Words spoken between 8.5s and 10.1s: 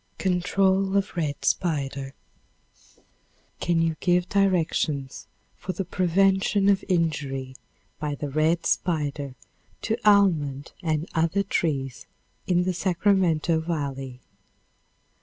spider to